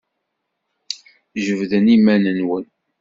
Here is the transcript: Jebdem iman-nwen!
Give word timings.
Jebdem 1.43 1.85
iman-nwen! 1.95 2.65